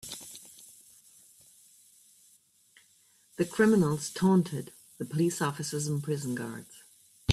[3.37, 6.73] The criminals taunted the police officers and prison guards.